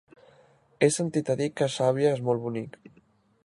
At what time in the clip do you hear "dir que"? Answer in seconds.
1.43-1.69